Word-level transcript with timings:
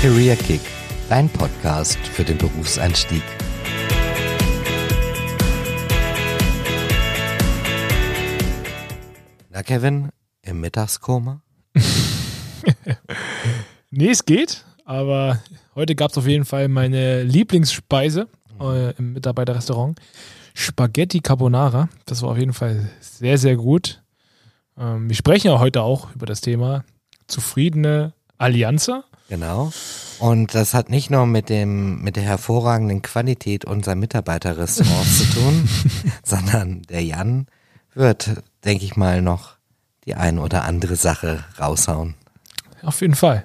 Career 0.00 0.36
Kick, 0.36 0.60
dein 1.08 1.28
Podcast 1.28 1.98
für 1.98 2.22
den 2.22 2.38
Berufseinstieg. 2.38 3.24
Na 9.50 9.64
Kevin, 9.64 10.10
im 10.42 10.60
Mittagskoma? 10.60 11.42
nee, 13.90 14.10
es 14.10 14.24
geht, 14.24 14.64
aber 14.84 15.42
heute 15.74 15.96
gab 15.96 16.12
es 16.12 16.18
auf 16.18 16.28
jeden 16.28 16.44
Fall 16.44 16.68
meine 16.68 17.24
Lieblingsspeise 17.24 18.28
äh, 18.60 18.94
im 18.98 19.14
Mitarbeiterrestaurant. 19.14 19.98
Spaghetti 20.54 21.18
Carbonara. 21.18 21.88
Das 22.06 22.22
war 22.22 22.30
auf 22.30 22.38
jeden 22.38 22.52
Fall 22.52 22.88
sehr, 23.00 23.36
sehr 23.36 23.56
gut. 23.56 24.00
Ähm, 24.78 25.08
wir 25.08 25.16
sprechen 25.16 25.48
ja 25.48 25.58
heute 25.58 25.82
auch 25.82 26.14
über 26.14 26.26
das 26.26 26.40
Thema 26.40 26.84
zufriedene 27.26 28.12
Allianzer. 28.38 29.02
Genau. 29.28 29.70
Und 30.18 30.54
das 30.54 30.72
hat 30.72 30.88
nicht 30.88 31.10
nur 31.10 31.26
mit 31.26 31.48
dem, 31.50 32.02
mit 32.02 32.16
der 32.16 32.22
hervorragenden 32.22 33.02
Qualität 33.02 33.64
unserer 33.64 33.94
Mitarbeiterrestaurants 33.94 35.18
zu 35.18 35.24
tun, 35.38 35.68
sondern 36.24 36.82
der 36.82 37.04
Jan 37.04 37.46
wird, 37.94 38.42
denke 38.64 38.84
ich 38.84 38.96
mal, 38.96 39.20
noch 39.22 39.56
die 40.06 40.14
ein 40.14 40.38
oder 40.38 40.64
andere 40.64 40.96
Sache 40.96 41.44
raushauen. 41.60 42.14
Auf 42.82 43.00
jeden 43.02 43.14
Fall. 43.14 43.44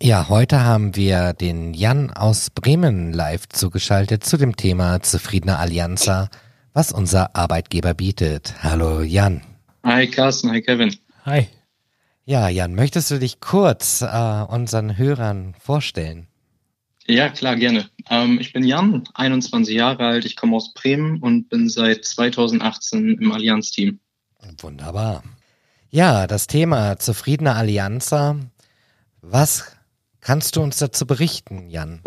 Ja, 0.00 0.28
heute 0.28 0.64
haben 0.64 0.96
wir 0.96 1.32
den 1.32 1.74
Jan 1.74 2.10
aus 2.10 2.50
Bremen 2.50 3.12
live 3.12 3.48
zugeschaltet 3.48 4.24
zu 4.24 4.36
dem 4.36 4.56
Thema 4.56 5.00
Zufriedener 5.00 5.58
Allianza, 5.58 6.28
was 6.72 6.92
unser 6.92 7.36
Arbeitgeber 7.36 7.94
bietet. 7.94 8.54
Hallo 8.62 9.02
Jan. 9.02 9.42
Hi 9.84 10.08
Carsten, 10.08 10.50
hi 10.50 10.60
Kevin. 10.60 10.96
Hi. 11.24 11.48
Ja, 12.28 12.50
Jan, 12.50 12.74
möchtest 12.74 13.10
du 13.10 13.18
dich 13.18 13.40
kurz 13.40 14.02
äh, 14.02 14.44
unseren 14.48 14.98
Hörern 14.98 15.54
vorstellen? 15.58 16.26
Ja, 17.06 17.30
klar, 17.30 17.56
gerne. 17.56 17.88
Ähm, 18.10 18.38
ich 18.38 18.52
bin 18.52 18.64
Jan, 18.64 19.04
21 19.14 19.74
Jahre 19.74 20.06
alt, 20.06 20.26
ich 20.26 20.36
komme 20.36 20.54
aus 20.56 20.74
Bremen 20.74 21.22
und 21.22 21.48
bin 21.48 21.70
seit 21.70 22.04
2018 22.04 23.16
im 23.18 23.32
Allianz-Team. 23.32 23.98
Wunderbar. 24.60 25.22
Ja, 25.88 26.26
das 26.26 26.46
Thema 26.46 26.98
Zufriedener 26.98 27.56
Allianza. 27.56 28.36
Was 29.22 29.78
Kannst 30.20 30.56
du 30.56 30.60
uns 30.60 30.76
dazu 30.76 31.06
berichten, 31.06 31.70
Jan? 31.70 32.00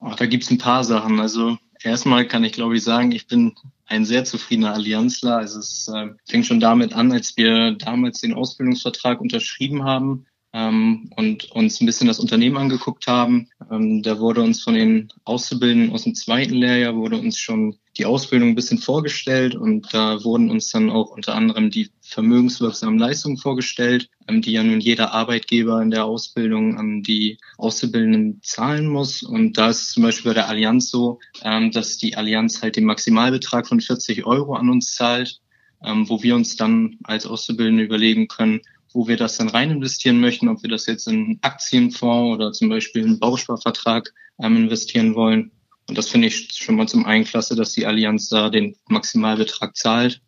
Oh, 0.00 0.12
da 0.14 0.26
gibt 0.26 0.44
es 0.44 0.50
ein 0.50 0.58
paar 0.58 0.84
Sachen. 0.84 1.20
Also 1.20 1.56
erstmal 1.84 2.26
kann 2.26 2.44
ich, 2.44 2.52
glaube 2.52 2.76
ich, 2.76 2.82
sagen, 2.82 3.12
ich 3.12 3.26
bin 3.26 3.54
ein 3.86 4.04
sehr 4.04 4.24
zufriedener 4.24 4.74
Allianzler. 4.74 5.36
Also 5.36 5.58
es 5.58 5.88
äh, 5.88 6.08
fing 6.28 6.44
schon 6.44 6.60
damit 6.60 6.92
an, 6.92 7.12
als 7.12 7.36
wir 7.36 7.72
damals 7.72 8.20
den 8.20 8.34
Ausbildungsvertrag 8.34 9.20
unterschrieben 9.20 9.84
haben 9.84 10.26
ähm, 10.52 11.10
und 11.16 11.50
uns 11.52 11.80
ein 11.80 11.86
bisschen 11.86 12.06
das 12.06 12.20
Unternehmen 12.20 12.56
angeguckt 12.56 13.06
haben. 13.06 13.48
Ähm, 13.70 14.02
da 14.02 14.18
wurde 14.18 14.42
uns 14.42 14.62
von 14.62 14.74
den 14.74 15.08
Auszubildenden 15.24 15.92
aus 15.92 16.04
dem 16.04 16.14
zweiten 16.14 16.54
Lehrjahr 16.54 16.96
wurde 16.96 17.18
uns 17.18 17.38
schon 17.38 17.76
die 17.96 18.06
Ausbildung 18.06 18.50
ein 18.50 18.54
bisschen 18.54 18.78
vorgestellt 18.78 19.54
und 19.54 19.92
da 19.92 20.22
wurden 20.24 20.50
uns 20.50 20.70
dann 20.70 20.90
auch 20.90 21.10
unter 21.10 21.34
anderem 21.34 21.70
die 21.70 21.90
vermögenswirksamen 22.12 22.98
Leistungen 22.98 23.36
vorgestellt, 23.36 24.08
ähm, 24.28 24.42
die 24.42 24.52
ja 24.52 24.62
nun 24.62 24.80
jeder 24.80 25.12
Arbeitgeber 25.12 25.80
in 25.82 25.90
der 25.90 26.04
Ausbildung 26.04 26.78
an 26.78 27.02
die 27.02 27.38
Auszubildenden 27.58 28.40
zahlen 28.42 28.86
muss. 28.86 29.22
Und 29.22 29.58
da 29.58 29.70
ist 29.70 29.92
zum 29.92 30.02
Beispiel 30.02 30.30
bei 30.30 30.34
der 30.34 30.48
Allianz 30.48 30.90
so, 30.90 31.18
ähm, 31.42 31.70
dass 31.70 31.96
die 31.98 32.16
Allianz 32.16 32.62
halt 32.62 32.76
den 32.76 32.84
Maximalbetrag 32.84 33.66
von 33.66 33.80
40 33.80 34.26
Euro 34.26 34.54
an 34.54 34.68
uns 34.70 34.94
zahlt, 34.94 35.40
ähm, 35.84 36.08
wo 36.08 36.22
wir 36.22 36.34
uns 36.34 36.56
dann 36.56 36.98
als 37.04 37.26
Auszubildende 37.26 37.84
überlegen 37.84 38.28
können, 38.28 38.60
wo 38.92 39.08
wir 39.08 39.16
das 39.16 39.38
dann 39.38 39.48
rein 39.48 39.70
investieren 39.70 40.20
möchten, 40.20 40.48
ob 40.48 40.62
wir 40.62 40.70
das 40.70 40.86
jetzt 40.86 41.08
in 41.08 41.14
einen 41.14 41.38
Aktienfonds 41.40 42.34
oder 42.34 42.52
zum 42.52 42.68
Beispiel 42.68 43.04
einen 43.04 43.18
Bausparvertrag 43.18 44.12
investieren 44.38 45.14
wollen. 45.14 45.52
Und 45.88 45.98
das 45.98 46.08
finde 46.08 46.28
ich 46.28 46.52
schon 46.52 46.76
mal 46.76 46.88
zum 46.88 47.04
einen 47.04 47.24
klasse, 47.24 47.54
dass 47.54 47.72
die 47.72 47.86
Allianz 47.86 48.28
da 48.28 48.50
den 48.50 48.76
Maximalbetrag 48.88 49.76
zahlt. 49.76 50.20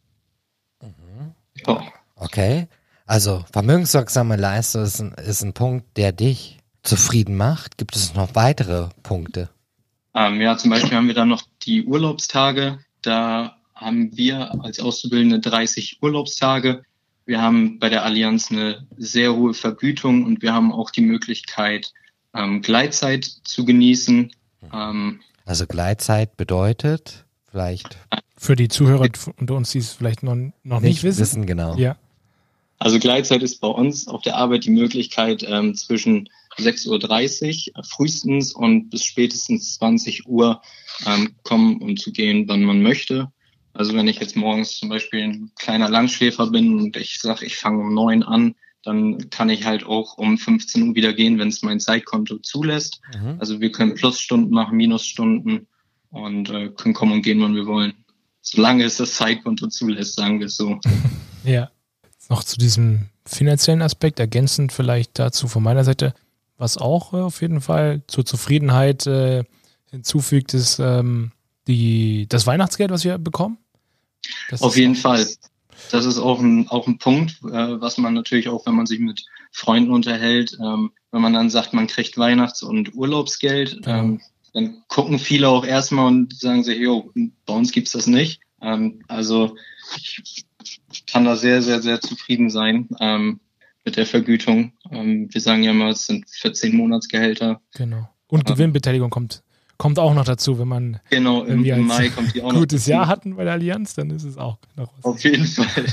Ja. 1.67 1.83
Okay. 2.17 2.69
Also 3.07 3.45
vermögenswirksame 3.53 4.37
Leistung 4.37 4.83
ist 4.83 5.01
ein, 5.01 5.13
ist 5.13 5.43
ein 5.43 5.53
Punkt, 5.53 5.97
der 5.97 6.13
dich 6.13 6.59
zufrieden 6.83 7.37
macht. 7.37 7.77
Gibt 7.77 7.97
es 7.97 8.15
noch 8.15 8.35
weitere 8.35 8.89
Punkte? 9.03 9.51
Ähm, 10.15 10.41
ja, 10.41 10.57
zum 10.57 10.71
Beispiel 10.71 10.97
haben 10.97 11.09
wir 11.09 11.15
dann 11.15 11.29
noch 11.29 11.43
die 11.63 11.85
Urlaubstage. 11.85 12.79
Da 13.03 13.59
haben 13.75 14.17
wir 14.17 14.63
als 14.63 14.81
Auszubildende 14.81 15.41
30 15.41 15.99
Urlaubstage. 16.01 16.83
Wir 17.27 17.43
haben 17.43 17.79
bei 17.79 17.89
der 17.89 18.05
Allianz 18.05 18.51
eine 18.51 18.87
sehr 18.97 19.35
hohe 19.35 19.55
Vergütung 19.55 20.25
und 20.25 20.43
wir 20.43 20.53
haben 20.53 20.73
auch 20.73 20.91
die 20.91 21.01
Möglichkeit, 21.01 21.93
ähm, 22.35 22.63
Gleitzeit 22.63 23.25
zu 23.25 23.65
genießen. 23.65 24.33
Ähm, 24.73 25.21
also 25.45 25.67
Gleitzeit 25.67 26.37
bedeutet 26.37 27.25
vielleicht. 27.51 27.97
Für 28.45 28.57
die 28.57 28.69
Zuhörer 28.69 29.09
unter 29.39 29.55
uns, 29.55 29.71
die 29.71 29.79
es 29.79 29.95
vielleicht 29.95 30.23
noch, 30.23 30.35
noch 30.35 30.81
nicht, 30.81 30.83
nicht 30.83 31.03
wissen. 31.03 31.21
wissen. 31.21 31.47
genau. 31.47 31.77
Ja. 31.77 31.97
Also 32.79 32.99
Gleitzeit 32.99 33.43
ist 33.43 33.59
bei 33.63 33.69
uns 33.69 34.07
auf 34.07 34.21
der 34.21 34.37
Arbeit 34.37 34.67
die 34.67 34.71
Möglichkeit 34.71 35.43
ähm, 35.49 35.75
zwischen 35.75 36.29
6.30 36.59 37.71
Uhr 37.75 37.85
frühestens 37.85 38.53
und 38.53 38.91
bis 38.91 39.03
spätestens 39.03 39.77
20 39.77 40.29
Uhr 40.29 40.61
ähm, 41.07 41.37
kommen 41.43 41.81
und 41.81 41.99
zu 41.99 42.13
gehen, 42.13 42.47
wann 42.47 42.65
man 42.65 42.83
möchte. 42.83 43.33
Also 43.73 43.95
wenn 43.95 44.09
ich 44.09 44.21
jetzt 44.21 44.37
morgens 44.37 44.77
zum 44.77 44.91
Beispiel 44.91 45.23
ein 45.23 45.51
kleiner 45.59 45.89
Langschläfer 45.89 46.51
bin 46.51 46.79
und 46.79 46.99
ich 46.99 47.21
sage, 47.23 47.47
ich 47.47 47.57
fange 47.57 47.81
um 47.81 47.95
neun 47.95 48.23
an, 48.23 48.57
dann 48.83 49.31
kann 49.31 49.49
ich 49.49 49.65
halt 49.65 49.87
auch 49.87 50.19
um 50.19 50.37
15 50.37 50.89
Uhr 50.89 50.95
wieder 50.95 51.15
gehen, 51.15 51.39
wenn 51.39 51.49
es 51.49 51.63
mein 51.63 51.81
Zeitkonto 51.81 52.37
zulässt. 52.41 53.01
Mhm. 53.19 53.37
Also 53.39 53.63
wir 53.63 53.73
können 53.73 53.95
Plusstunden 53.95 54.53
machen, 54.53 54.77
Minusstunden 54.77 55.67
und 56.11 56.51
äh, 56.51 56.69
können 56.69 56.93
kommen 56.93 57.13
und 57.13 57.23
gehen, 57.23 57.41
wann 57.41 57.55
wir 57.55 57.65
wollen. 57.65 57.95
Solange 58.45 58.85
es 58.85 58.99
das 58.99 59.15
Zeitkonto 59.15 59.67
zulässt, 59.69 60.15
sagen 60.15 60.39
wir 60.39 60.47
es 60.47 60.57
so. 60.57 60.79
Ja. 61.45 61.71
Noch 62.31 62.43
zu 62.43 62.57
diesem 62.57 63.11
finanziellen 63.27 63.83
Aspekt 63.83 64.19
ergänzend 64.19 64.73
vielleicht 64.73 65.19
dazu 65.19 65.47
von 65.47 65.63
meiner 65.63 65.85
Seite, 65.85 66.15
was 66.57 66.79
auch 66.79 67.13
äh, 67.13 67.19
auf 67.19 67.43
jeden 67.43 67.61
Fall 67.61 68.03
zur 68.07 68.25
Zufriedenheit 68.25 69.07
äh, 69.07 69.45
hinzufügt, 69.91 70.55
ist 70.55 70.79
ähm, 70.79 71.33
die, 71.67 72.27
das 72.31 72.47
Weihnachtsgeld, 72.47 72.91
was 72.91 73.05
wir 73.05 73.19
bekommen. 73.19 73.59
Das 74.49 74.63
auf 74.63 74.75
jeden 74.75 74.95
Fall 74.95 75.27
das 75.91 76.05
ist 76.05 76.19
auch 76.19 76.41
ein, 76.41 76.69
auch 76.69 76.87
ein 76.87 76.99
Punkt, 76.99 77.39
äh, 77.45 77.81
was 77.81 77.99
man 77.99 78.15
natürlich 78.15 78.49
auch, 78.49 78.67
wenn 78.67 78.75
man 78.75 78.87
sich 78.87 79.01
mit 79.01 79.25
Freunden 79.53 79.93
unterhält, 79.93 80.57
ähm, 80.61 80.93
wenn 81.13 81.23
man 81.23 81.33
dann 81.33 81.51
sagt, 81.51 81.73
man 81.73 81.87
kriegt 81.87 82.19
Weihnachts- 82.19 82.63
und 82.63 82.95
Urlaubsgeld, 82.95 83.81
ähm, 83.87 84.21
dann 84.55 84.83
gucken 84.89 85.19
viele 85.19 85.49
auch 85.49 85.67
erstmal 85.67 86.07
und 86.07 86.39
sagen 86.39 86.65
sich, 86.65 86.79
jo, 86.79 87.13
bei 87.45 87.53
uns 87.53 87.73
gibt's 87.73 87.93
das 87.93 88.07
nicht. 88.07 88.41
Ähm, 88.63 89.03
also 89.09 89.57
ich 90.91 91.07
kann 91.07 91.25
da 91.25 91.37
sehr, 91.37 91.61
sehr, 91.61 91.83
sehr 91.83 92.01
zufrieden 92.01 92.49
sein 92.51 92.89
ähm, 93.01 93.41
mit 93.85 93.97
der 93.97 94.07
Vergütung. 94.07 94.73
Ähm, 94.91 95.29
wir 95.31 95.41
sagen 95.41 95.65
ja 95.65 95.73
mal, 95.73 95.91
es 95.91 96.07
sind 96.07 96.31
14 96.31 96.75
Monatsgehälter. 96.75 97.61
Genau. 97.75 98.09
Und 98.29 98.49
ähm, 98.49 98.55
Gewinnbeteiligung 98.55 99.11
kommt 99.11 99.43
kommt 99.77 99.99
auch 99.99 100.15
noch 100.15 100.25
dazu, 100.25 100.59
wenn 100.61 100.69
man 100.69 101.01
genau, 101.11 101.43
im, 101.43 101.65
im 101.65 101.87
Mai 101.87 102.09
kommt 102.09 102.33
die 102.33 102.43
auch 102.43 102.53
noch 102.53 102.61
gutes 102.61 102.87
Jahr 102.87 103.09
hatten 103.09 103.35
bei 103.35 103.43
der 103.43 103.55
Allianz, 103.55 103.95
dann 103.95 104.11
ist 104.11 104.23
es 104.23 104.39
auch 104.39 104.59
noch 104.77 104.93
was. 104.97 105.05
Auf 105.05 105.25
jeden 105.25 105.47
Fall. 105.47 105.87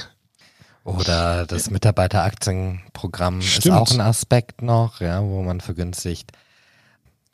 Oder 0.83 1.47
das 1.47 1.71
Mitarbeiteraktienprogramm 1.71 3.41
Stimmt. 3.41 3.65
ist 3.65 3.71
auch 3.71 3.91
ein 3.91 4.01
Aspekt 4.01 4.61
noch, 4.61 5.01
ja, 5.01 5.21
wo 5.23 5.41
man 5.41 5.61
vergünstigt 5.61 6.31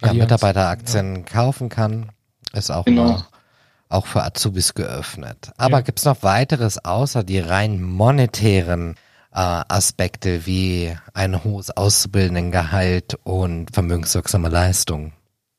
ja, 0.01 0.13
Mitarbeiteraktien 0.13 1.15
ja. 1.17 1.21
kaufen 1.23 1.69
kann. 1.69 2.11
Ist 2.53 2.71
auch 2.71 2.85
genau. 2.85 3.11
noch, 3.11 3.31
auch 3.89 4.05
für 4.05 4.23
Azubis 4.23 4.73
geöffnet. 4.73 5.51
Aber 5.57 5.77
ja. 5.77 5.81
gibt 5.81 5.99
es 5.99 6.05
noch 6.05 6.23
weiteres 6.23 6.83
außer 6.83 7.23
die 7.23 7.39
rein 7.39 7.81
monetären 7.81 8.95
äh, 9.31 9.63
Aspekte 9.67 10.45
wie 10.45 10.95
ein 11.13 11.43
hohes 11.43 11.69
Auszubildendengehalt 11.71 13.17
und 13.23 13.73
vermögenswirksame 13.73 14.49
Leistung? 14.49 15.13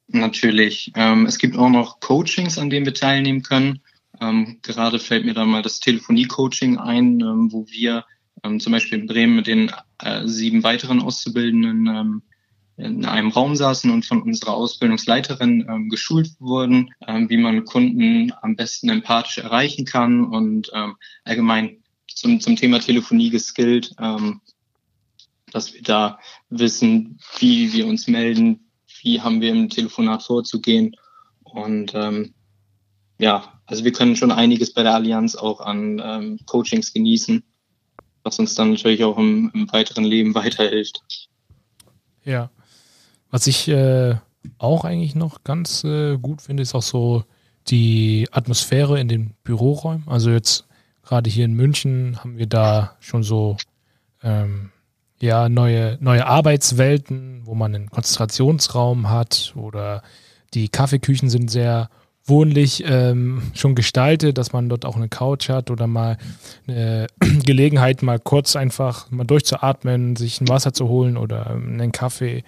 Natürlich. 0.09 0.93
Ähm, 0.97 1.27
es 1.27 1.39
gibt 1.39 1.57
auch 1.57 1.69
noch 1.69 2.01
Coachings, 2.01 2.59
an 2.59 2.71
denen 2.71 2.87
wir 2.87 2.95
teilnehmen 2.95 3.43
können. 3.43 3.81
Ähm, 4.21 4.59
gerade 4.63 4.99
fällt 4.99 5.25
mir 5.25 5.35
da 5.35 5.45
mal 5.45 5.63
das 5.63 5.81
Telefonie-Coaching 5.81 6.79
ein, 6.79 7.21
ähm, 7.21 7.53
wo 7.53 7.67
wir 7.69 8.05
ähm, 8.43 8.59
zum 8.59 8.73
Beispiel 8.73 9.01
in 9.01 9.07
Bremen 9.07 9.37
mit 9.37 9.47
den 9.47 9.71
äh, 10.03 10.27
sieben 10.27 10.63
weiteren 10.63 11.01
Auszubildenden 11.01 11.87
ähm, 11.87 12.23
in 12.79 13.05
einem 13.05 13.31
Raum 13.31 13.57
saßen 13.57 13.91
und 13.91 14.07
von 14.07 14.23
unserer 14.23 14.55
Ausbildungsleiterin 14.55 15.67
ähm, 15.69 15.89
geschult 15.89 16.31
wurden, 16.39 16.95
wie 17.07 17.37
man 17.37 17.65
Kunden 17.65 18.33
am 18.41 18.57
besten 18.57 18.89
empathisch 18.89 19.39
erreichen 19.39 19.85
kann 19.85 20.25
und 20.25 20.71
allgemein 21.25 21.83
zum, 22.07 22.41
zum 22.41 22.57
Thema 22.57 22.79
Telefonie 22.79 23.31
geskillt, 23.31 23.95
dass 25.53 25.75
wir 25.75 25.83
da 25.83 26.19
wissen, 26.51 27.19
wie 27.39 27.73
wir 27.73 27.87
uns 27.87 28.07
melden, 28.07 28.69
wie 29.03 29.21
haben 29.21 29.41
wir 29.41 29.51
im 29.51 29.69
Telefonat 29.69 30.23
vorzugehen. 30.23 30.95
Und 31.43 31.95
ähm, 31.95 32.35
ja, 33.19 33.61
also 33.67 33.85
wir 33.85 33.93
können 33.93 34.17
schon 34.17 34.33
einiges 34.33 34.73
bei 34.73 34.83
der 34.83 34.95
Allianz 34.95 35.35
auch 35.35 35.61
an 35.61 36.01
ähm, 36.05 36.39
Coachings 36.47 36.93
genießen, 36.93 37.43
was 38.23 38.39
uns 38.39 38.55
dann 38.55 38.71
natürlich 38.71 39.05
auch 39.05 39.19
im, 39.19 39.51
im 39.55 39.73
weiteren 39.73 40.05
Leben 40.05 40.35
weiterhilft. 40.35 41.03
Ja. 42.25 42.51
Was 43.31 43.47
ich 43.47 43.69
äh, 43.69 44.17
auch 44.59 44.85
eigentlich 44.85 45.15
noch 45.15 45.45
ganz 45.45 45.85
äh, 45.85 46.17
gut 46.17 46.43
finde, 46.43 46.63
ist 46.63 46.75
auch 46.75 46.83
so 46.83 47.25
die 47.69 48.29
Atmosphäre 48.31 48.99
in 48.99 49.09
den 49.09 49.35
Büroräumen. 49.45 50.09
Also 50.09 50.31
jetzt 50.31 50.67
gerade 51.03 51.29
hier 51.29 51.45
in 51.45 51.55
München 51.55 52.19
haben 52.19 52.39
wir 52.39 52.47
da 52.47 52.97
schon 53.01 53.23
so 53.23 53.57
ähm, 54.23 54.71
ja, 55.21 55.49
neue, 55.49 55.99
neue 56.01 56.27
Arbeitswelten, 56.27 57.43
wo 57.45 57.55
man 57.55 57.75
einen 57.75 57.91
Konzentrationsraum 57.91 59.11
hat 59.11 59.53
oder 59.57 60.03
die 60.55 60.69
Kaffeeküchen 60.69 61.29
sind 61.29 61.51
sehr 61.51 61.91
wohnlich 62.25 62.85
ähm, 62.87 63.43
schon 63.55 63.75
gestaltet, 63.75 64.39
dass 64.39 64.53
man 64.53 64.69
dort 64.69 64.85
auch 64.85 64.97
eine 64.97 65.09
Couch 65.09 65.49
hat 65.49 65.71
oder 65.71 65.87
mal 65.87 66.19
eine 66.67 67.07
Gelegenheit, 67.45 68.03
mal 68.03 68.19
kurz 68.19 68.55
einfach 68.55 69.11
mal 69.11 69.25
durchzuatmen, 69.25 70.15
sich 70.17 70.41
ein 70.41 70.49
Wasser 70.49 70.73
zu 70.73 70.89
holen 70.89 71.17
oder 71.17 71.51
einen 71.51 71.93
Kaffee. 71.93 72.45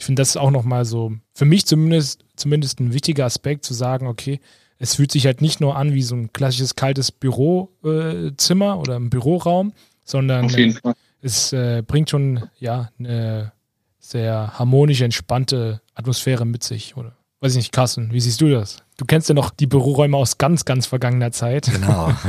Ich 0.00 0.06
finde, 0.06 0.22
das 0.22 0.30
ist 0.30 0.36
auch 0.38 0.50
nochmal 0.50 0.86
so, 0.86 1.12
für 1.34 1.44
mich 1.44 1.66
zumindest, 1.66 2.24
zumindest 2.34 2.80
ein 2.80 2.94
wichtiger 2.94 3.26
Aspekt 3.26 3.66
zu 3.66 3.74
sagen, 3.74 4.06
okay, 4.06 4.40
es 4.78 4.94
fühlt 4.94 5.12
sich 5.12 5.26
halt 5.26 5.42
nicht 5.42 5.60
nur 5.60 5.76
an 5.76 5.92
wie 5.92 6.02
so 6.02 6.14
ein 6.14 6.32
klassisches 6.32 6.74
kaltes 6.74 7.12
Bürozimmer 7.12 8.80
oder 8.80 8.96
ein 8.96 9.10
Büroraum, 9.10 9.74
sondern 10.02 10.48
äh, 10.54 10.72
es 11.20 11.52
äh, 11.52 11.82
bringt 11.86 12.08
schon 12.08 12.48
ja 12.58 12.88
eine 12.98 13.52
sehr 13.98 14.58
harmonische, 14.58 15.04
entspannte 15.04 15.82
Atmosphäre 15.94 16.46
mit 16.46 16.64
sich, 16.64 16.96
oder? 16.96 17.14
Weiß 17.40 17.52
ich 17.52 17.58
nicht, 17.58 17.72
Carsten, 17.72 18.10
wie 18.10 18.20
siehst 18.20 18.40
du 18.40 18.48
das? 18.48 18.78
Du 18.96 19.04
kennst 19.04 19.28
ja 19.28 19.34
noch 19.34 19.50
die 19.50 19.66
Büroräume 19.66 20.16
aus 20.16 20.38
ganz, 20.38 20.64
ganz 20.64 20.86
vergangener 20.86 21.30
Zeit. 21.30 21.70
Genau. 21.70 22.12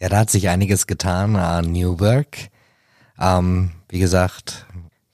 Ja, 0.00 0.08
da 0.08 0.18
hat 0.18 0.30
sich 0.30 0.48
einiges 0.48 0.86
getan 0.86 1.34
an 1.34 1.72
New 1.72 1.98
Work. 1.98 2.50
Ähm, 3.18 3.72
wie 3.88 3.98
gesagt, 3.98 4.64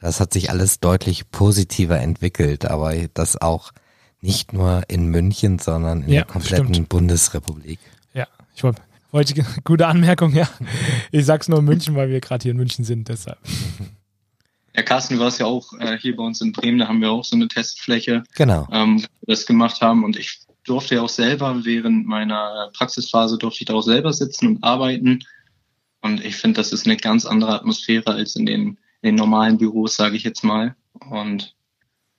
das 0.05 0.21
hat 0.21 0.35
sich 0.35 0.51
alles 0.51 0.81
deutlich 0.81 1.31
positiver 1.31 1.99
entwickelt, 1.99 2.67
aber 2.67 2.95
das 3.15 3.41
auch 3.41 3.73
nicht 4.21 4.53
nur 4.53 4.83
in 4.89 5.07
München, 5.07 5.59
sondern 5.59 6.03
in 6.03 6.11
ja, 6.11 6.15
der 6.21 6.25
kompletten 6.27 6.75
stimmt. 6.75 6.91
Bundesrepublik. 6.91 7.79
Ja, 8.13 8.27
ich 8.55 8.63
wollte, 8.63 8.83
wollte, 9.13 9.47
gute 9.65 9.87
Anmerkung, 9.87 10.35
ja. 10.35 10.47
Ich 11.11 11.25
sag's 11.25 11.49
nur 11.49 11.61
in 11.61 11.65
München, 11.65 11.95
weil 11.97 12.11
wir 12.11 12.21
gerade 12.21 12.43
hier 12.43 12.51
in 12.51 12.59
München 12.59 12.85
sind, 12.85 13.09
deshalb. 13.09 13.39
Ja, 14.77 14.83
Carsten, 14.83 15.15
du 15.15 15.21
warst 15.21 15.41
ja 15.41 15.47
auch 15.47 15.73
äh, 15.79 15.97
hier 15.97 16.15
bei 16.15 16.23
uns 16.23 16.43
in 16.43 16.53
Bremen, 16.53 16.81
da 16.81 16.89
haben 16.89 17.01
wir 17.01 17.11
auch 17.11 17.25
so 17.25 17.37
eine 17.37 17.49
Testfläche, 17.49 18.25
genau. 18.35 18.69
ähm, 18.73 19.07
das 19.23 19.47
gemacht 19.47 19.81
haben 19.81 20.05
und 20.05 20.19
ich 20.19 20.41
durfte 20.65 20.97
ja 20.97 21.03
auch 21.03 21.09
selber 21.09 21.65
während 21.65 22.07
meiner 22.07 22.71
Praxisphase 22.77 23.39
durfte 23.39 23.63
ich 23.63 23.67
da 23.69 23.73
auch 23.73 23.83
selber 23.83 24.13
sitzen 24.13 24.49
und 24.49 24.65
arbeiten 24.65 25.21
und 26.03 26.23
ich 26.23 26.37
finde, 26.37 26.61
das 26.61 26.75
ist 26.75 26.85
eine 26.85 26.99
ganz 26.99 27.25
andere 27.25 27.55
Atmosphäre 27.55 28.13
als 28.13 28.37
in 28.37 28.45
den, 28.45 28.77
den 29.05 29.15
normalen 29.15 29.59
Büros, 29.59 29.95
sage 29.95 30.17
ich 30.17 30.25
jetzt 30.25 30.43
mal 30.43 30.75
und 31.11 31.55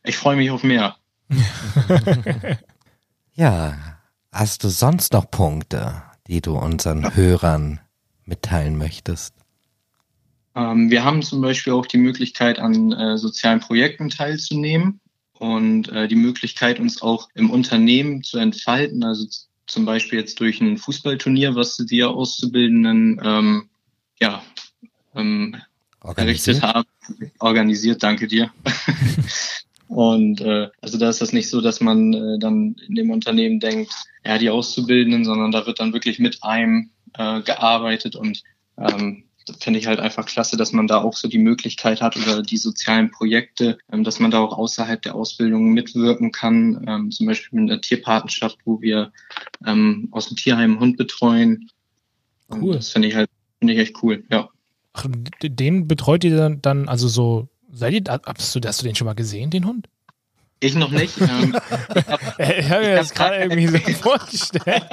ich 0.04 0.18
freue 0.18 0.38
mich 0.38 0.52
auf 0.52 0.64
mehr. 0.64 0.96
ja, 3.34 3.78
hast 4.32 4.64
du 4.64 4.70
sonst 4.70 5.14
noch 5.14 5.30
Punkte, 5.30 6.04
die 6.28 6.42
du 6.42 6.58
unseren 6.58 7.16
Hörern 7.16 7.80
mitteilen 8.26 8.78
möchtest? 8.78 9.34
Ähm, 10.56 10.90
wir 10.90 11.04
haben 11.04 11.22
zum 11.24 11.42
Beispiel 11.42 11.74
auch 11.74 11.88
die 11.88 11.98
Möglichkeit, 11.98 12.60
an 12.60 12.92
äh, 12.92 13.18
sozialen 13.18 13.60
Projekten 13.60 14.10
teilzunehmen 14.10 15.00
und 15.34 15.90
äh, 15.90 16.08
die 16.08 16.16
Möglichkeit, 16.16 16.80
uns 16.80 17.02
auch 17.02 17.30
im 17.34 17.50
Unternehmen 17.50 18.24
zu 18.24 18.38
entfalten. 18.38 19.04
Also 19.04 19.26
zum 19.68 19.86
Beispiel 19.86 20.20
jetzt 20.20 20.40
durch 20.40 20.62
ein 20.62 20.78
Fußballturnier, 20.78 21.56
was 21.56 21.78
die 21.78 22.04
Auszubildenden 22.04 23.20
ähm, 23.24 23.70
ja, 24.20 24.44
ähm, 25.16 25.58
errichtet 26.16 26.62
haben. 26.62 26.88
Organisiert, 27.40 28.04
danke 28.04 28.28
dir. 28.28 28.52
Und 29.88 30.42
äh, 30.42 30.70
also 30.82 30.98
da 30.98 31.10
ist 31.10 31.22
das 31.22 31.32
nicht 31.32 31.50
so, 31.50 31.62
dass 31.62 31.80
man 31.80 32.14
äh, 32.14 32.40
dann 32.40 32.76
in 32.88 32.96
dem 32.96 33.12
Unternehmen 33.12 33.60
denkt, 33.60 33.94
ja, 34.26 34.38
die 34.38 34.50
Auszubildenden, 34.50 35.26
sondern 35.26 35.52
da 35.52 35.66
wird 35.68 35.80
dann 35.80 35.94
wirklich 35.94 36.18
mit 36.18 36.44
einem 36.44 36.90
äh, 37.14 37.42
gearbeitet 37.42 38.16
und 38.16 38.42
ähm, 38.78 39.26
finde 39.60 39.80
ich 39.80 39.86
halt 39.86 40.00
einfach 40.00 40.26
klasse, 40.26 40.58
dass 40.58 40.74
man 40.74 40.88
da 40.88 41.02
auch 41.02 41.14
so 41.14 41.28
die 41.28 41.38
Möglichkeit 41.38 42.02
hat 42.02 42.18
oder 42.18 42.42
die 42.42 42.58
sozialen 42.58 43.12
Projekte, 43.12 43.78
ähm, 43.92 44.04
dass 44.04 44.20
man 44.20 44.32
da 44.32 44.40
auch 44.40 44.58
außerhalb 44.58 45.02
der 45.04 45.14
Ausbildung 45.14 45.74
mitwirken 45.74 46.32
kann, 46.32 46.84
ähm, 46.88 47.12
zum 47.12 47.28
Beispiel 47.28 47.60
mit 47.62 47.72
einer 47.72 47.82
Tierpatenschaft, 47.82 48.58
wo 48.66 48.82
wir 48.82 49.12
ähm, 49.66 50.08
aus 50.12 50.28
dem 50.28 50.38
Tierheim 50.38 50.72
einen 50.72 50.80
Hund 50.80 50.98
betreuen. 50.98 51.70
Cool. 52.52 52.62
Und 52.62 52.76
das 52.76 52.90
finde 52.90 53.08
ich 53.08 53.16
halt 53.16 53.30
finde 53.60 53.74
ich 53.74 53.80
echt 53.80 54.04
cool, 54.04 54.24
ja. 54.30 54.50
Ach, 54.98 55.06
den 55.42 55.88
betreut 55.88 56.24
ihr 56.24 56.38
dann, 56.38 56.62
dann 56.62 56.88
also 56.88 57.08
so 57.08 57.50
Seid 57.76 57.94
ihr, 57.94 58.04
hast 58.08 58.56
du, 58.56 58.62
hast 58.66 58.82
du 58.82 58.86
den 58.86 58.96
schon 58.96 59.06
mal 59.06 59.16
gesehen, 59.16 59.50
den 59.50 59.66
Hund? 59.66 59.90
Ich 60.62 60.76
noch 60.76 60.92
nicht. 60.92 61.16
Ähm, 61.20 61.54
ich 62.40 62.70
habe 62.70 62.70
hab 62.70 62.82
mir 62.82 62.96
das 62.96 63.14
gerade 63.14 63.36
irgendwie 63.38 63.68
so 63.68 63.78
vorgestellt. 64.02 64.84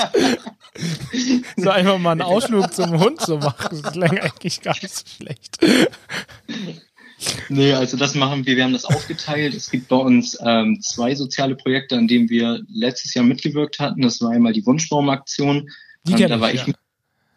so 1.56 1.70
einfach 1.70 1.99
mal 1.99 2.12
einen 2.12 2.22
Ausflug 2.22 2.72
zum 2.72 2.99
Hund 2.99 3.20
zu 3.20 3.38
machen, 3.38 3.81
das 3.82 3.93
klingt 3.93 4.20
eigentlich 4.20 4.60
gar 4.62 4.75
nicht 4.75 4.94
so 4.94 5.04
schlecht. 5.06 5.58
Nee, 7.48 7.72
also 7.72 7.96
das 7.96 8.14
machen 8.14 8.46
wir, 8.46 8.56
wir 8.56 8.64
haben 8.64 8.72
das 8.72 8.84
aufgeteilt. 8.84 9.55
Es 9.55 9.70
gibt 9.70 9.88
bei 9.88 9.96
uns 9.96 10.37
ähm, 10.44 10.81
zwei 10.82 11.14
soziale 11.14 11.55
Projekte, 11.55 11.96
an 11.96 12.08
denen 12.08 12.28
wir 12.28 12.60
letztes 12.69 13.14
Jahr 13.14 13.25
mitgewirkt 13.25 13.78
hatten. 13.78 14.02
Das 14.02 14.20
war 14.20 14.31
einmal 14.31 14.52
die 14.52 14.66
Wunschbaumaktion. 14.66 15.69
Die 16.05 16.20
ähm, 16.20 16.28
da 16.28 16.40
war 16.40 16.52
ich, 16.52 16.66
ja. 16.66 16.75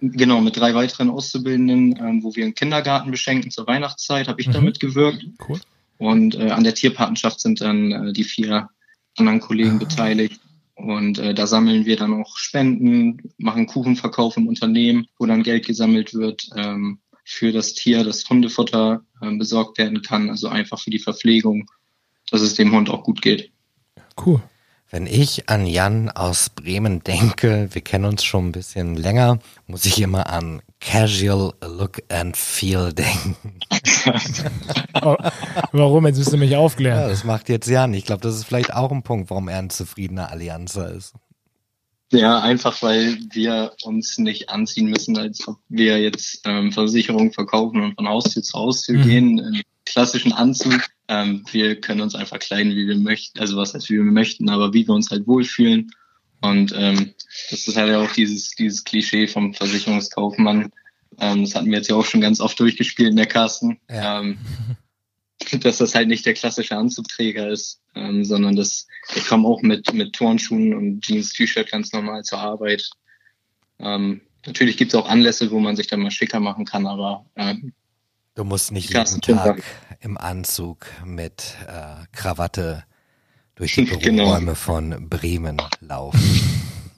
Genau, 0.02 0.42
mit 0.42 0.58
drei 0.58 0.74
weiteren 0.74 1.10
Auszubildenden, 1.10 1.98
ähm, 2.00 2.24
wo 2.24 2.36
wir 2.36 2.44
einen 2.44 2.56
Kindergarten 2.56 3.12
beschenken 3.12 3.50
zur 3.50 3.66
Weihnachtszeit, 3.68 4.28
habe 4.28 4.42
ich 4.42 4.48
mhm. 4.48 4.52
da 4.52 4.62
mitgewirkt. 4.62 5.26
Cool. 5.48 5.60
Und 5.98 6.36
äh, 6.36 6.52
an 6.52 6.64
der 6.64 6.76
Tierpatenschaft 6.76 7.40
sind 7.40 7.62
dann 7.62 7.92
äh, 7.92 8.14
die 8.14 8.26
vier 8.26 8.70
anderen 9.18 9.40
Kollegen 9.40 9.76
ah. 9.76 9.80
beteiligt. 9.80 10.42
Und 10.76 11.20
äh, 11.20 11.34
da 11.34 11.48
sammeln 11.48 11.86
wir 11.86 11.96
dann 11.96 12.14
auch 12.14 12.38
Spenden, 12.38 13.32
machen 13.38 13.66
Kuchenverkauf 13.66 14.36
im 14.36 14.48
Unternehmen, 14.48 15.08
wo 15.18 15.26
dann 15.26 15.44
Geld 15.44 15.66
gesammelt 15.66 16.14
wird 16.14 16.50
ähm, 16.58 17.00
für 17.24 17.54
das 17.54 17.74
Tier, 17.74 18.04
das 18.04 18.30
Hundefutter 18.30 19.02
äh, 19.22 19.32
besorgt 19.38 19.78
werden 19.78 20.02
kann, 20.02 20.30
also 20.30 20.50
einfach 20.50 20.80
für 20.80 20.92
die 20.92 21.00
Verpflegung, 21.00 21.72
dass 22.30 22.42
es 22.42 22.56
dem 22.56 22.74
Hund 22.74 22.90
auch 22.90 23.04
gut 23.04 23.22
geht. 23.22 23.52
Cool. 24.24 24.42
Wenn 24.92 25.08
ich 25.08 25.50
an 25.50 25.66
Jan 25.66 26.12
aus 26.12 26.50
Bremen 26.50 27.04
denke, 27.04 27.70
wir 27.72 27.82
kennen 27.82 28.06
uns 28.06 28.24
schon 28.24 28.48
ein 28.48 28.51
bisschen 28.51 28.96
länger, 28.96 29.39
muss 29.65 29.86
ich 29.86 30.00
immer 30.00 30.30
an 30.30 30.62
Casual 30.80 31.54
Look 31.62 32.04
and 32.10 32.38
Feel 32.38 32.94
denken. 32.94 33.60
Oh, 35.01 35.15
warum? 35.72 36.06
Jetzt 36.06 36.20
müsst 36.20 36.34
ihr 36.34 36.38
mich 36.38 36.56
aufklären. 36.56 37.01
Ja, 37.01 37.08
das 37.08 37.24
macht 37.24 37.50
jetzt 37.50 37.68
Jan. 37.68 37.94
Ich 37.96 38.06
glaube, 38.06 38.22
das 38.22 38.36
ist 38.36 38.46
vielleicht 38.46 38.74
auch 38.74 38.92
ein 38.92 39.01
Punkt, 39.01 39.32
warum 39.32 39.48
er 39.48 39.58
ein 39.58 39.72
zufriedener 39.72 40.30
Allianzer 40.32 40.92
ist. 40.92 41.13
Ja, 42.12 42.39
einfach 42.39 42.82
weil 42.84 43.18
wir 43.32 43.74
uns 43.84 44.20
nicht 44.20 44.50
anziehen 44.50 44.89
müssen, 44.89 45.18
als 45.18 45.48
ob 45.48 45.58
wir 45.68 46.00
jetzt 46.00 46.42
ähm, 46.46 46.72
Versicherungen 46.72 47.32
verkaufen 47.32 47.82
und 47.82 47.96
von 47.96 48.08
Haustür 48.08 48.44
zu 48.44 48.58
Haustür 48.58 49.00
mhm. 49.00 49.04
gehen, 49.04 49.39
im 49.39 49.62
klassischen 49.86 50.32
Anzug. 50.32 50.80
Ähm, 51.08 51.44
wir 51.52 51.80
können 51.80 52.02
uns 52.02 52.16
einfach 52.16 52.40
kleiden, 52.40 52.76
wie 52.76 52.88
wir 52.88 52.98
möchten, 52.98 53.40
also 53.40 53.58
was 53.58 53.74
heißt, 53.74 53.90
wie 53.90 53.96
wir 53.96 54.04
möchten, 54.04 54.50
aber 54.50 54.74
wie 54.74 54.88
wir 54.88 54.94
uns 54.94 55.12
halt 55.12 55.28
wohlfühlen. 55.28 55.92
Und 56.42 56.74
ähm, 56.76 57.14
das 57.50 57.68
ist 57.68 57.78
halt 57.78 57.94
auch 57.96 58.12
dieses, 58.12 58.52
dieses 58.52 58.84
Klischee 58.84 59.28
vom 59.28 59.54
Versicherungskaufmann. 59.54 60.72
Ähm, 61.20 61.42
das 61.44 61.56
hatten 61.56 61.68
wir 61.68 61.78
jetzt 61.78 61.90
ja 61.90 61.96
auch 61.96 62.06
schon 62.06 62.22
ganz 62.22 62.40
oft 62.40 62.60
durchgespielt 62.60 63.12
in 63.12 63.18
der 63.18 63.28
Kasten. 63.28 63.80
Ja. 63.90 64.22
Ähm, 64.22 64.38
dass 65.60 65.78
das 65.78 65.94
halt 65.94 66.08
nicht 66.08 66.26
der 66.26 66.34
klassische 66.34 66.76
Anzugträger 66.76 67.50
ist, 67.50 67.82
ähm, 67.94 68.24
sondern 68.26 68.56
dass 68.56 68.88
ich 69.16 69.28
komme 69.28 69.48
auch 69.48 69.62
mit, 69.62 69.94
mit 69.94 70.14
Turnschuhen 70.14 70.74
und 70.74 71.02
Jeans, 71.02 71.34
T-Shirt 71.34 71.70
ganz 71.70 71.92
normal 71.94 72.24
zur 72.24 72.40
Arbeit. 72.40 72.90
Ähm, 73.80 74.22
natürlich 74.46 74.78
gibt 74.78 74.94
es 74.94 75.00
auch 75.00 75.08
Anlässe, 75.08 75.52
wo 75.52 75.60
man 75.60 75.76
sich 75.76 75.88
dann 75.88 76.02
mal 76.02 76.12
schicker 76.12 76.40
machen 76.40 76.66
kann, 76.66 76.88
aber 76.88 77.26
ähm, 77.36 77.74
Du 78.36 78.44
musst 78.44 78.74
nicht 78.74 78.94
jeden 78.94 79.22
Tag 79.22 79.63
im 80.01 80.18
Anzug 80.18 80.86
mit 81.06 81.56
äh, 81.68 82.06
Krawatte 82.12 82.84
durch 83.56 83.75
die 83.75 83.86
genau. 83.86 84.24
Büroräume 84.25 84.39
genau. 84.39 84.56
von 84.56 85.10
Bremen 85.10 85.62
laufen. 85.80 86.20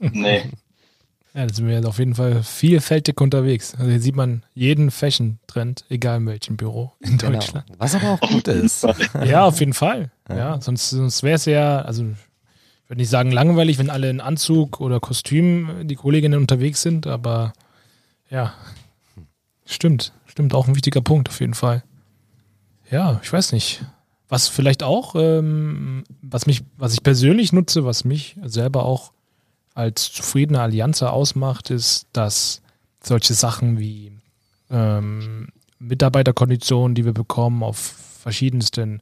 nee. 0.00 0.50
Ja, 1.34 1.46
da 1.46 1.54
sind 1.54 1.68
wir 1.68 1.74
jetzt 1.74 1.86
auf 1.86 2.00
jeden 2.00 2.16
Fall 2.16 2.42
vielfältig 2.42 3.20
unterwegs. 3.20 3.74
Also 3.76 3.88
hier 3.88 4.00
sieht 4.00 4.16
man 4.16 4.42
jeden 4.54 4.90
Fashion-Trend, 4.90 5.84
egal 5.88 6.16
in 6.16 6.26
welchem 6.26 6.56
Büro 6.56 6.92
in 6.98 7.18
genau. 7.18 7.34
Deutschland. 7.34 7.66
Was 7.78 7.94
aber 7.94 8.10
auch 8.14 8.20
gut 8.20 8.48
ist. 8.48 8.84
ja, 9.24 9.44
auf 9.44 9.60
jeden 9.60 9.74
Fall. 9.74 10.10
Ja, 10.28 10.36
ja 10.36 10.60
sonst, 10.60 10.90
sonst 10.90 11.22
wäre 11.22 11.36
es 11.36 11.44
ja, 11.44 11.82
also 11.82 12.02
ich 12.02 12.90
würde 12.90 13.00
nicht 13.00 13.10
sagen 13.10 13.30
langweilig, 13.30 13.78
wenn 13.78 13.90
alle 13.90 14.10
in 14.10 14.20
Anzug 14.20 14.80
oder 14.80 14.98
Kostüm 14.98 15.86
die 15.86 15.94
Kolleginnen 15.94 16.40
unterwegs 16.40 16.82
sind, 16.82 17.06
aber 17.06 17.52
ja, 18.28 18.54
stimmt. 19.74 20.12
Stimmt, 20.26 20.54
auch 20.54 20.68
ein 20.68 20.74
wichtiger 20.74 21.00
Punkt 21.00 21.28
auf 21.28 21.40
jeden 21.40 21.54
Fall. 21.54 21.82
Ja, 22.90 23.20
ich 23.22 23.32
weiß 23.32 23.52
nicht. 23.52 23.84
Was 24.28 24.48
vielleicht 24.48 24.82
auch, 24.82 25.14
ähm, 25.14 26.04
was 26.20 26.46
mich, 26.46 26.62
was 26.76 26.92
ich 26.92 27.02
persönlich 27.02 27.52
nutze, 27.52 27.84
was 27.84 28.04
mich 28.04 28.36
selber 28.44 28.84
auch 28.84 29.12
als 29.74 30.12
zufriedener 30.12 30.62
Allianzer 30.62 31.12
ausmacht, 31.12 31.70
ist, 31.70 32.06
dass 32.12 32.60
solche 33.02 33.32
Sachen 33.34 33.78
wie 33.78 34.12
ähm, 34.70 35.48
Mitarbeiterkonditionen, 35.78 36.94
die 36.94 37.04
wir 37.04 37.14
bekommen, 37.14 37.62
auf 37.62 37.78
verschiedensten 37.78 39.00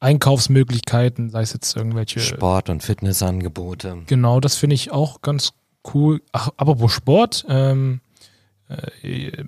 Einkaufsmöglichkeiten, 0.00 1.30
sei 1.30 1.42
es 1.42 1.52
jetzt 1.52 1.76
irgendwelche 1.76 2.20
Sport- 2.20 2.68
und 2.68 2.82
Fitnessangebote. 2.82 4.02
Genau, 4.06 4.38
das 4.38 4.54
finde 4.54 4.74
ich 4.74 4.92
auch 4.92 5.22
ganz 5.22 5.52
cool. 5.92 6.22
Ach, 6.32 6.50
apropos 6.56 6.92
Sport, 6.92 7.44
ähm, 7.48 8.00
äh, 8.00 8.07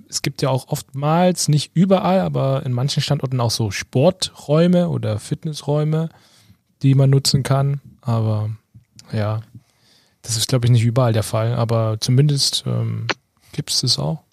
es 0.09 0.21
gibt 0.23 0.41
ja 0.41 0.49
auch 0.49 0.67
oftmals, 0.67 1.47
nicht 1.47 1.71
überall, 1.75 2.21
aber 2.21 2.65
in 2.65 2.71
manchen 2.71 3.03
Standorten 3.03 3.39
auch 3.39 3.51
so 3.51 3.69
Sporträume 3.69 4.89
oder 4.89 5.19
Fitnessräume, 5.19 6.09
die 6.81 6.95
man 6.95 7.11
nutzen 7.11 7.43
kann. 7.43 7.81
Aber 8.01 8.49
ja, 9.11 9.41
das 10.23 10.37
ist, 10.37 10.47
glaube 10.47 10.65
ich, 10.65 10.71
nicht 10.71 10.83
überall 10.83 11.13
der 11.13 11.23
Fall, 11.23 11.53
aber 11.53 11.97
zumindest 11.99 12.63
ähm, 12.65 13.07
gibt 13.51 13.69
es 13.69 13.81
das 13.81 13.99
auch. 13.99 14.23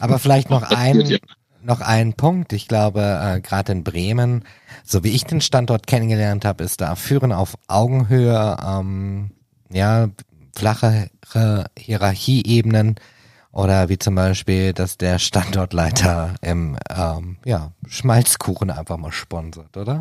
Aber 0.00 0.18
vielleicht 0.18 0.50
noch 0.50 0.62
ein, 0.62 1.18
noch 1.62 1.80
ein 1.80 2.14
Punkt. 2.14 2.52
Ich 2.52 2.66
glaube, 2.66 3.00
äh, 3.22 3.40
gerade 3.40 3.70
in 3.70 3.84
Bremen, 3.84 4.44
so 4.84 5.04
wie 5.04 5.10
ich 5.10 5.24
den 5.24 5.40
Standort 5.40 5.86
kennengelernt 5.86 6.44
habe, 6.44 6.64
ist 6.64 6.80
da 6.80 6.96
Führen 6.96 7.32
auf 7.32 7.56
Augenhöhe, 7.68 8.56
ähm, 8.64 9.30
ja, 9.70 10.08
flachere 10.54 11.08
Hierarchieebenen 11.78 12.96
oder 13.52 13.88
wie 13.88 13.98
zum 13.98 14.14
Beispiel, 14.14 14.72
dass 14.72 14.96
der 14.96 15.18
Standortleiter 15.18 16.34
im 16.40 16.78
ähm, 16.90 17.36
ja, 17.44 17.72
Schmalzkuchen 17.86 18.70
einfach 18.70 18.96
mal 18.96 19.12
sponsert, 19.12 19.76
oder? 19.76 20.00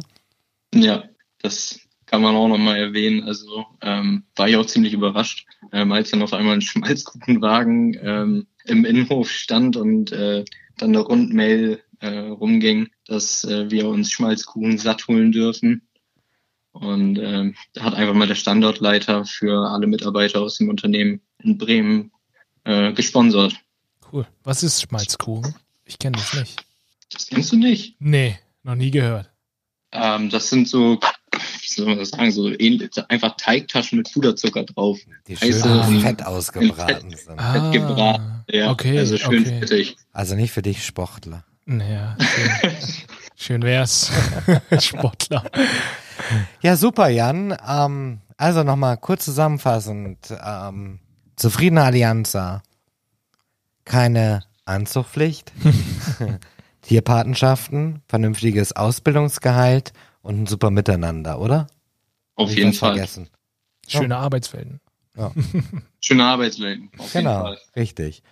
Ja, 0.73 1.03
das 1.41 1.79
kann 2.05 2.21
man 2.21 2.35
auch 2.35 2.47
nochmal 2.47 2.77
erwähnen. 2.77 3.23
Also 3.23 3.65
ähm, 3.81 4.23
war 4.35 4.47
ich 4.47 4.55
auch 4.55 4.65
ziemlich 4.65 4.93
überrascht, 4.93 5.45
ähm, 5.71 5.91
als 5.91 6.11
dann 6.11 6.21
auf 6.21 6.33
einmal 6.33 6.55
ein 6.55 6.61
Schmalzkuchenwagen 6.61 7.97
ähm, 8.01 8.47
im 8.65 8.85
Innenhof 8.85 9.29
stand 9.29 9.75
und 9.75 10.11
äh, 10.11 10.45
dann 10.77 10.89
eine 10.89 10.99
Rundmail 10.99 11.81
äh, 11.99 12.17
rumging, 12.17 12.89
dass 13.05 13.43
äh, 13.43 13.69
wir 13.69 13.87
uns 13.87 14.11
Schmalzkuchen 14.11 14.77
satt 14.77 15.07
holen 15.07 15.31
dürfen. 15.31 15.81
Und 16.71 17.19
ähm, 17.19 17.55
da 17.73 17.83
hat 17.83 17.95
einfach 17.95 18.13
mal 18.13 18.27
der 18.27 18.35
Standortleiter 18.35 19.25
für 19.25 19.69
alle 19.69 19.87
Mitarbeiter 19.87 20.41
aus 20.41 20.57
dem 20.57 20.69
Unternehmen 20.69 21.21
in 21.43 21.57
Bremen 21.57 22.11
äh, 22.63 22.93
gesponsert. 22.93 23.55
Cool. 24.11 24.27
Was 24.43 24.63
ist 24.63 24.81
Schmalzkuchen? 24.81 25.55
Ich 25.85 25.99
kenne 25.99 26.17
das 26.17 26.33
nicht. 26.33 26.63
Das 27.11 27.27
kennst 27.27 27.51
du 27.51 27.57
nicht? 27.57 27.95
Nee, 27.99 28.37
noch 28.63 28.75
nie 28.75 28.91
gehört. 28.91 29.29
Ähm, 29.91 30.29
das 30.29 30.49
sind 30.49 30.67
so 30.67 30.99
soll 31.75 31.85
man 31.85 31.97
das 31.97 32.09
sagen, 32.09 32.31
so 32.31 32.49
ähnlich, 32.49 32.91
einfach 33.09 33.35
Teigtaschen 33.37 33.97
mit 33.97 34.11
Puderzucker 34.11 34.63
drauf. 34.63 34.99
Die 35.27 35.37
schön 35.37 35.61
ah, 35.63 35.83
fett 36.01 36.25
ausgebraten 36.25 37.11
Fett, 37.11 37.19
sind. 37.19 37.39
Ah, 37.39 37.53
fett 37.53 37.71
gebraten, 37.73 38.43
ja. 38.49 38.71
Okay, 38.71 38.97
also 38.97 39.17
schön 39.17 39.41
okay. 39.41 39.59
fettig. 39.59 39.97
Also 40.11 40.35
nicht 40.35 40.51
für 40.51 40.61
dich 40.61 40.85
Sportler. 40.85 41.43
Ja, 41.67 42.17
schön, 42.19 42.71
schön 43.35 43.61
wär's. 43.63 44.11
Sportler. 44.79 45.43
Ja, 46.61 46.75
super, 46.75 47.09
Jan. 47.09 47.55
Ähm, 47.67 48.21
also 48.37 48.63
nochmal 48.63 48.97
kurz 48.97 49.25
zusammenfassend. 49.25 50.33
Ähm, 50.43 50.99
zufriedene 51.41 51.83
Allianza. 51.83 52.61
Keine 53.83 54.43
Anzugpflicht. 54.65 55.51
Tierpatenschaften, 56.81 58.01
vernünftiges 58.07 58.75
Ausbildungsgehalt 58.75 59.93
und 60.21 60.43
ein 60.43 60.47
super 60.47 60.71
Miteinander, 60.71 61.39
oder? 61.39 61.67
Auf 62.35 62.55
jeden 62.55 62.73
Fall. 62.73 62.93
Vergessen. 62.95 63.29
Schöne 63.87 64.15
oh. 64.15 64.19
Arbeitswelten. 64.19 64.79
Ja. 65.17 65.31
Schöne 65.99 66.25
Arbeitswelten. 66.25 66.89
Auf 66.97 67.11
genau, 67.13 67.55
richtig. 67.75 68.23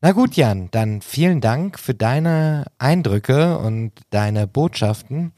Na 0.00 0.12
gut, 0.12 0.36
Jan, 0.36 0.70
dann 0.70 1.00
vielen 1.00 1.40
Dank 1.40 1.78
für 1.78 1.94
deine 1.94 2.66
Eindrücke 2.78 3.58
und 3.58 3.92
deine 4.10 4.46
Botschaften. 4.46 5.32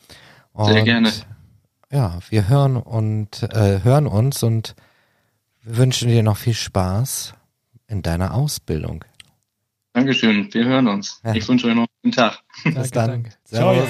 Und 0.52 0.72
Sehr 0.72 0.82
gerne. 0.82 1.12
Ja, 1.90 2.18
wir 2.28 2.48
hören 2.48 2.76
und 2.76 3.42
äh, 3.44 3.84
hören 3.84 4.06
uns 4.06 4.42
und 4.42 4.74
wünschen 5.66 6.08
dir 6.08 6.22
noch 6.22 6.36
viel 6.36 6.54
Spaß 6.54 7.34
in 7.88 8.02
deiner 8.02 8.34
Ausbildung. 8.34 9.04
Dankeschön, 9.92 10.48
wir 10.52 10.64
hören 10.64 10.86
uns. 10.88 11.20
Ja. 11.24 11.34
Ich 11.34 11.48
wünsche 11.48 11.66
euch 11.66 11.74
noch 11.74 11.82
einen 11.82 11.88
guten 12.02 12.14
Tag. 12.14 12.38
Bis 12.64 12.90
dann. 12.90 13.10
Danke. 13.10 13.30
Ciao. 13.44 13.86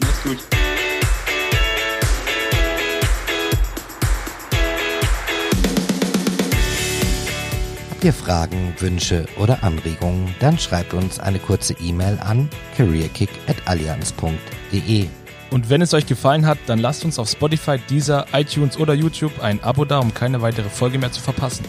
Mach's 0.00 0.22
gut. 0.22 0.38
Habt 7.90 8.04
ihr 8.04 8.12
Fragen, 8.14 8.74
Wünsche 8.78 9.26
oder 9.36 9.62
Anregungen, 9.62 10.34
dann 10.40 10.58
schreibt 10.58 10.94
uns 10.94 11.18
eine 11.18 11.38
kurze 11.38 11.74
E-Mail 11.80 12.18
an 12.20 12.48
careerkick.allianz.de. 12.76 15.08
Und 15.50 15.68
wenn 15.68 15.82
es 15.82 15.92
euch 15.94 16.06
gefallen 16.06 16.46
hat, 16.46 16.58
dann 16.66 16.78
lasst 16.78 17.04
uns 17.04 17.18
auf 17.18 17.28
Spotify, 17.28 17.78
Deezer, 17.90 18.26
iTunes 18.32 18.78
oder 18.78 18.94
YouTube 18.94 19.42
ein 19.42 19.62
Abo 19.62 19.84
da, 19.84 19.98
um 19.98 20.14
keine 20.14 20.42
weitere 20.42 20.68
Folge 20.68 20.98
mehr 20.98 21.10
zu 21.10 21.20
verpassen. 21.20 21.64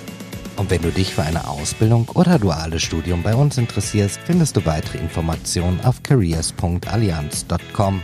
Und 0.58 0.70
wenn 0.70 0.82
du 0.84 0.92
dich 0.92 1.16
für 1.16 1.24
eine 1.24 1.48
Ausbildung 1.48 2.08
oder 2.10 2.38
duales 2.38 2.84
Studium 2.84 3.24
bei 3.24 3.34
uns 3.34 3.58
interessierst, 3.58 4.20
findest 4.24 4.56
du 4.56 4.66
weitere 4.66 5.00
Informationen 5.00 5.80
auf 5.82 6.04
careers.allianz.com. 6.04 8.02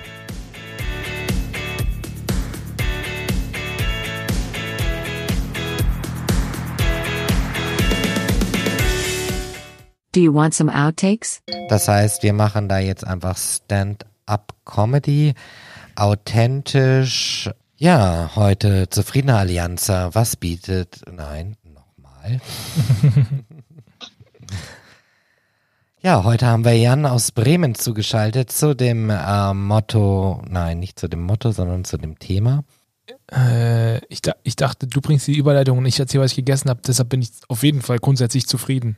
Do 10.14 10.22
you 10.24 10.34
want 10.34 10.56
some 10.56 10.74
outtakes? 10.74 11.44
Das 11.70 11.88
heißt, 11.88 12.24
wir 12.24 12.34
machen 12.34 12.68
da 12.68 12.80
jetzt 12.80 13.06
einfach 13.06 13.38
Stand-up-Comedy, 14.28 15.34
authentisch. 15.96 17.50
Ja, 17.78 18.32
heute 18.36 18.90
zufriedener 18.90 19.38
Allianza. 19.38 20.14
Was 20.14 20.36
bietet? 20.36 21.02
Nein, 21.10 21.56
nochmal. 21.64 22.42
ja, 26.02 26.24
heute 26.26 26.48
haben 26.48 26.66
wir 26.66 26.78
Jan 26.78 27.06
aus 27.06 27.32
Bremen 27.32 27.74
zugeschaltet 27.74 28.52
zu 28.52 28.76
dem 28.76 29.10
äh, 29.10 29.54
Motto, 29.54 30.42
nein, 30.50 30.80
nicht 30.80 31.00
zu 31.00 31.08
dem 31.08 31.24
Motto, 31.24 31.52
sondern 31.52 31.86
zu 31.86 31.98
dem 31.98 32.20
Thema. 32.20 32.66
Äh, 33.32 34.04
ich, 34.08 34.20
ich 34.44 34.56
dachte, 34.58 34.88
du 34.88 35.00
bringst 35.00 35.28
die 35.28 35.38
Überleitung 35.38 35.78
und 35.78 35.86
ich 35.86 36.00
erzähle, 36.00 36.26
was 36.26 36.32
ich 36.32 36.38
gegessen 36.38 36.70
habe. 36.70 36.82
Deshalb 36.86 37.08
bin 37.10 37.22
ich 37.22 37.30
auf 37.48 37.64
jeden 37.64 37.82
Fall 37.82 38.00
grundsätzlich 38.00 38.46
zufrieden. 38.46 38.98